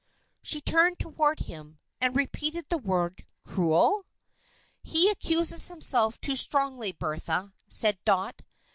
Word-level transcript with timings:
She 0.41 0.61
turned 0.61 0.97
toward 0.97 1.41
him, 1.41 1.77
and 1.99 2.15
repeated 2.15 2.65
the 2.69 2.79
word, 2.79 3.23
"Cruel?" 3.45 4.07
"He 4.81 5.11
accuses 5.11 5.67
himself 5.67 6.19
too 6.19 6.35
strongly, 6.35 6.91
Bertha," 6.91 7.53
said 7.67 7.99
Dot. 8.03 8.41